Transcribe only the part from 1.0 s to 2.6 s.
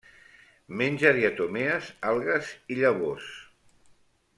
diatomees, algues